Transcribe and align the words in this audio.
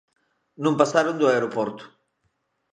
Non 0.63 0.77
pasaron 0.81 1.15
do 1.19 1.25
aeroporto. 1.29 1.83